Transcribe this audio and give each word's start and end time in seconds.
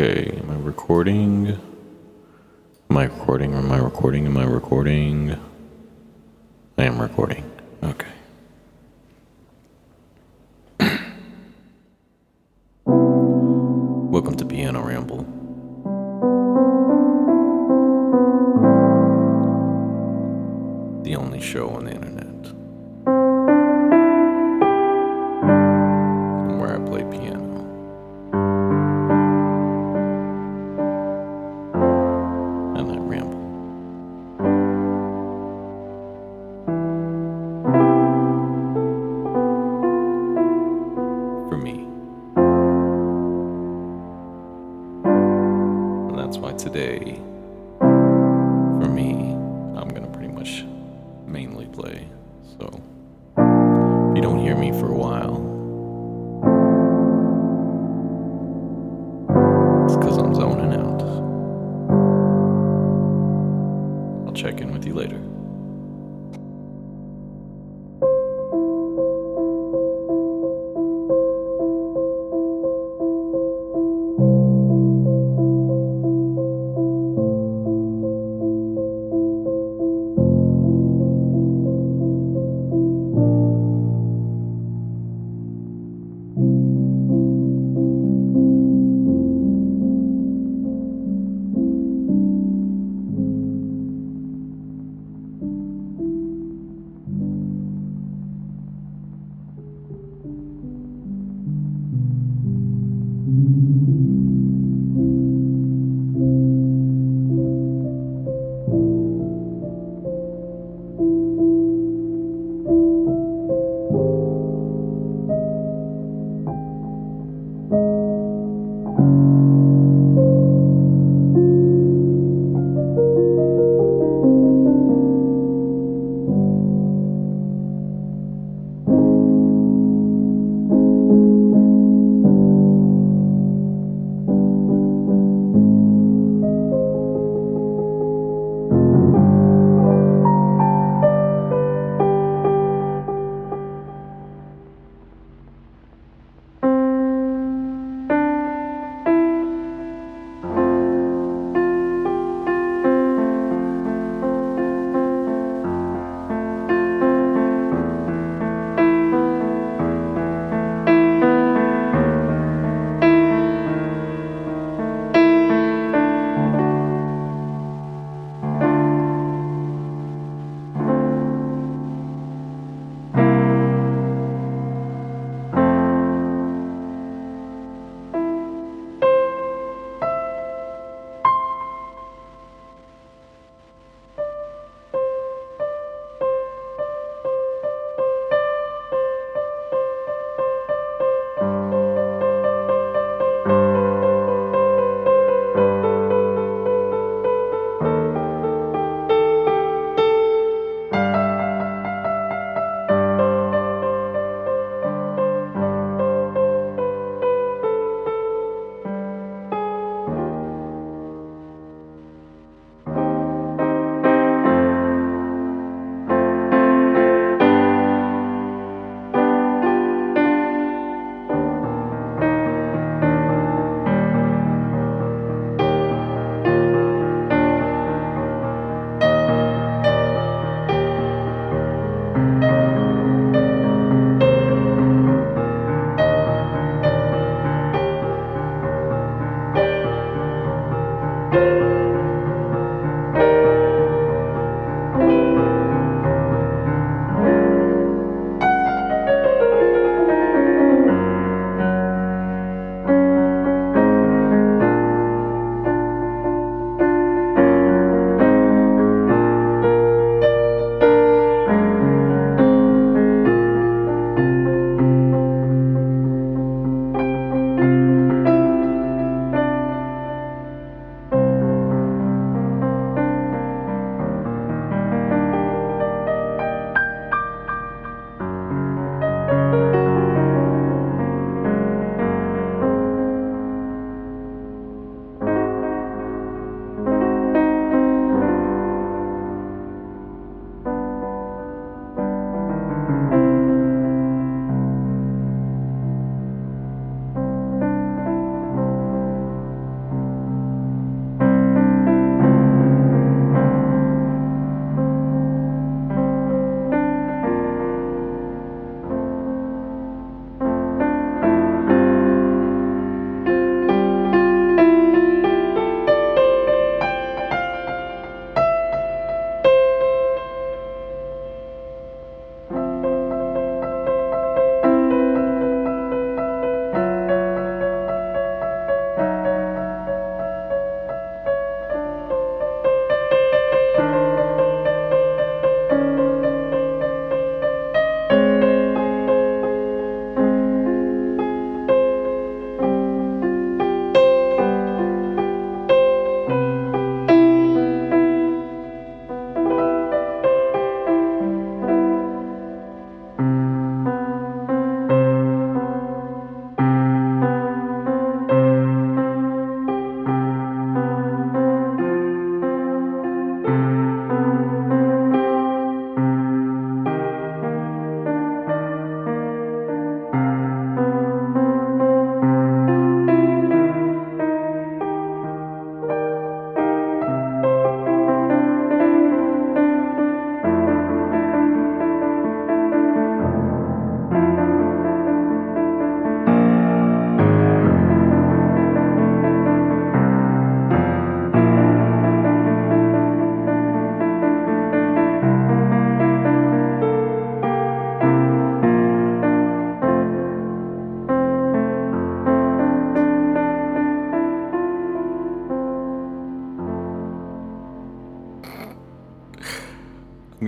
Okay, 0.00 0.38
am 0.40 0.48
I 0.48 0.54
recording? 0.54 1.58
Am 2.88 2.96
I 2.96 3.06
recording? 3.06 3.52
Am 3.52 3.72
I 3.72 3.78
recording? 3.78 4.26
Am 4.26 4.36
I 4.36 4.44
recording? 4.44 5.36
I 6.78 6.84
am 6.84 7.00
recording. 7.02 7.50
Okay. 7.82 8.06
Welcome 12.84 14.36
to 14.36 14.44
Piano 14.44 14.86
Ramble. 14.86 15.24
The 21.02 21.16
only 21.16 21.40
show 21.40 21.70
on 21.70 21.86
the 21.86 21.90
internet 21.90 22.54
that's 46.78 47.37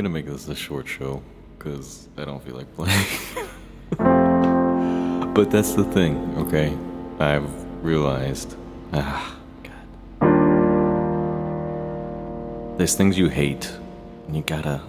gonna 0.00 0.08
make 0.08 0.24
this 0.24 0.48
a 0.48 0.54
short 0.54 0.88
show 0.88 1.22
because 1.58 2.08
I 2.16 2.24
don't 2.24 2.42
feel 2.42 2.56
like 2.56 2.74
playing. 2.74 3.06
but 5.34 5.50
that's 5.50 5.74
the 5.74 5.84
thing, 5.84 6.16
okay? 6.38 6.74
I've 7.18 7.50
realized. 7.84 8.56
Ah, 8.94 9.36
God. 9.62 10.38
There's 12.78 12.94
things 12.94 13.18
you 13.18 13.28
hate, 13.28 13.70
and 14.26 14.34
you 14.34 14.42
gotta. 14.42 14.80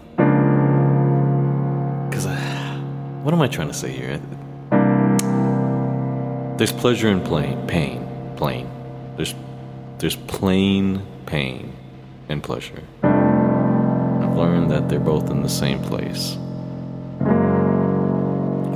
Because, 2.10 2.25
uh, 2.25 2.80
what 3.24 3.34
am 3.34 3.42
I 3.42 3.50
trying 3.50 3.68
to 3.68 3.74
say 3.74 3.92
here? 3.92 4.18
There's 6.58 6.72
pleasure 6.72 7.10
in 7.10 7.19
plain, 7.22 7.68
pain, 7.68 8.08
plain. 8.38 8.69
There's, 9.18 9.36
there's 9.98 10.16
plain 10.16 11.02
pain 11.25 11.74
and 12.30 12.42
pleasure. 12.42 12.81
I've 14.42 14.70
that 14.70 14.90
they're 14.90 15.00
both 15.00 15.30
in 15.30 15.44
the 15.44 15.50
same 15.50 15.84
place. 15.84 16.38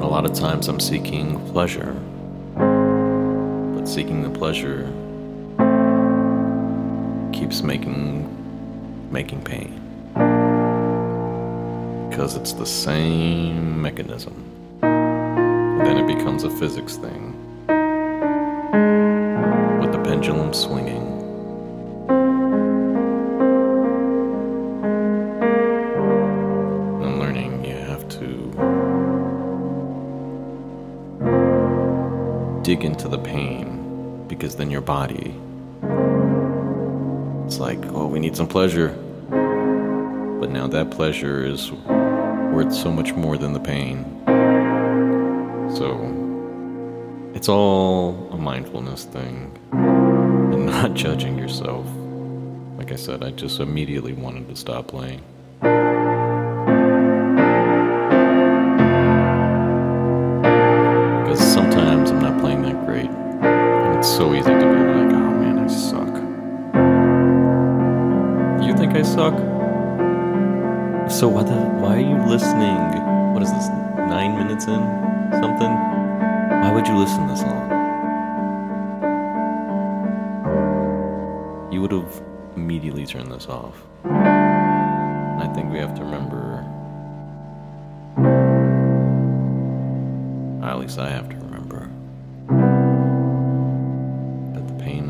A 0.04 0.08
lot 0.08 0.26
of 0.26 0.34
times 0.34 0.68
I'm 0.68 0.80
seeking 0.80 1.40
pleasure, 1.52 1.94
but 2.56 3.86
seeking 3.86 4.22
the 4.22 4.30
pleasure 4.30 4.92
keeps 7.34 7.62
making 7.64 8.30
making 9.12 9.42
pain 9.44 9.82
because 12.10 12.36
it's 12.36 12.54
the 12.54 12.66
same 12.66 13.82
mechanism. 13.82 14.34
Then 14.82 15.98
it 15.98 16.08
becomes 16.08 16.44
a 16.44 16.50
physics 16.50 16.98
thing 16.98 17.34
with 19.80 19.92
the 19.92 20.02
pendulum 20.04 20.54
swinging. 20.54 21.25
Dig 32.66 32.84
into 32.84 33.08
the 33.08 33.20
pain 33.20 34.26
because 34.28 34.56
then 34.56 34.72
your 34.72 34.82
body 34.82 35.40
it's 37.46 37.60
like, 37.60 37.78
oh, 37.94 38.08
we 38.08 38.18
need 38.18 38.36
some 38.36 38.48
pleasure. 38.48 38.90
But 39.30 40.50
now 40.50 40.66
that 40.66 40.90
pleasure 40.90 41.46
is 41.46 41.72
worth 41.72 42.74
so 42.74 42.92
much 42.92 43.14
more 43.14 43.38
than 43.38 43.54
the 43.54 43.60
pain. 43.60 44.04
So 45.76 45.94
it's 47.36 47.48
all 47.48 48.30
a 48.32 48.38
mindfulness 48.38 49.04
thing 49.04 49.56
and 49.72 50.66
not 50.66 50.96
judging 50.96 51.38
yourself. 51.38 51.86
Like 52.78 52.92
I 52.92 52.96
said, 52.96 53.24
I 53.24 53.30
just 53.30 53.60
immediately 53.60 54.14
wanted 54.14 54.50
to 54.50 54.56
stop 54.56 54.88
playing. 54.88 55.22
So 64.16 64.34
easy 64.34 64.46
to 64.46 64.50
be 64.50 64.62
like, 64.64 65.12
oh 65.12 65.32
man, 65.42 65.60
I 65.60 65.68
suck. 65.68 66.08
You 68.66 68.74
think 68.78 68.96
I 68.96 69.02
suck? 69.02 69.34
So 71.12 71.28
what 71.28 71.48
the, 71.48 71.56
why 71.82 71.98
are 71.98 72.00
you 72.00 72.16
listening? 72.26 72.78
What 73.34 73.44
is 73.44 73.52
this? 73.52 73.68
Nine 74.08 74.38
minutes 74.38 74.68
in? 74.68 74.80
Something? 75.34 75.68
Why 75.68 76.72
would 76.74 76.88
you 76.88 76.98
listen 76.98 77.28
this 77.28 77.42
long? 77.42 77.70
You 81.74 81.82
would 81.82 81.92
have 81.92 82.22
immediately 82.56 83.06
turned 83.06 83.30
this 83.34 83.48
off. 83.48 83.84
I 84.06 85.52
think 85.54 85.74
we 85.74 85.80
have 85.80 85.94
to 85.94 86.06
remember. 86.06 86.64
At 90.66 90.80
least 90.80 91.00
I 91.00 91.10
have 91.10 91.28
to 91.28 91.36
remember 91.36 91.55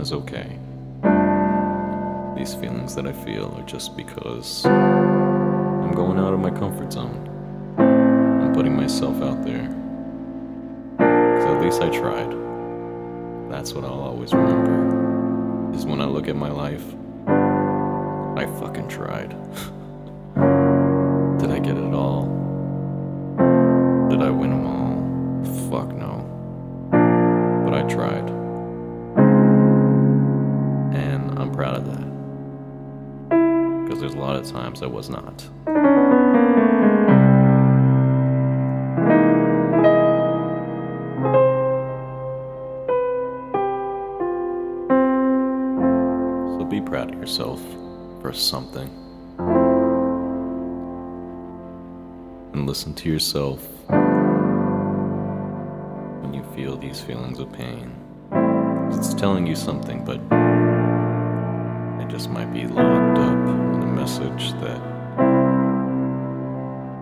is 0.06 0.14
okay. 0.14 0.60
These 2.38 2.54
feelings 2.54 2.94
that 2.94 3.08
I 3.08 3.14
feel 3.26 3.52
are 3.58 3.66
just 3.66 3.98
because 3.98 4.64
I'm 4.64 5.94
going 5.94 6.20
out 6.20 6.32
of 6.32 6.40
my 6.40 6.52
comfort 6.52 6.94
zone. 6.94 7.28
I'm 7.80 8.54
putting 8.54 8.76
myself 8.76 9.20
out 9.24 9.44
there. 9.44 9.68
Because 10.98 11.46
at 11.46 11.60
least 11.60 11.82
I 11.82 11.90
tried. 11.90 12.30
That's 13.50 13.74
what 13.74 13.84
I'll 13.84 14.00
always 14.12 14.32
remember. 14.32 15.76
Is 15.76 15.88
when 15.88 16.02
I 16.02 16.06
look 16.06 16.28
at 16.28 16.36
my 16.36 16.52
life, 16.52 16.86
I 17.28 18.46
fucking 18.60 18.88
tried. 18.88 19.36
there's 34.06 34.14
a 34.14 34.20
lot 34.20 34.36
of 34.36 34.46
times 34.48 34.84
I 34.84 34.86
was 34.86 35.10
not. 35.10 35.42
So 46.60 46.66
be 46.66 46.82
proud 46.82 47.16
of 47.16 47.20
yourself 47.20 47.60
for 48.22 48.32
something. 48.32 48.88
And 52.54 52.68
listen 52.68 52.94
to 52.94 53.10
yourself 53.10 53.68
when 56.22 56.32
you 56.32 56.44
feel 56.56 56.78
these 56.78 57.02
feelings 57.02 57.40
of 57.40 57.52
pain. 57.52 57.92
It's 58.92 59.16
telling 59.16 59.48
you 59.48 59.56
something, 59.56 60.06
but 60.06 60.18
it 62.04 62.08
just 62.08 62.30
might 62.30 62.54
be 62.54 62.68
locked 62.68 63.18
up 63.18 63.65
message 63.96 64.52
that 64.60 64.80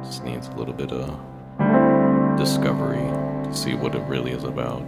just 0.04 0.24
needs 0.24 0.48
a 0.48 0.52
little 0.52 0.74
bit 0.74 0.92
of 0.92 1.20
discovery 2.38 3.02
to 3.46 3.54
see 3.54 3.74
what 3.74 3.96
it 3.96 4.02
really 4.02 4.32
is 4.32 4.44
about. 4.44 4.84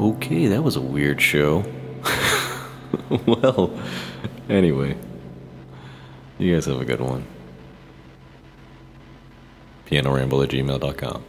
Okay, 0.00 0.46
that 0.48 0.62
was 0.62 0.76
a 0.76 0.80
weird 0.80 1.20
show. 1.20 1.64
well, 3.26 3.78
anyway, 4.48 4.96
you 6.38 6.54
guys 6.54 6.66
have 6.66 6.80
a 6.80 6.84
good 6.84 7.00
one. 7.00 7.26
pianoramble 9.86 10.42
at 10.42 10.50
gmail.com. 10.50 11.24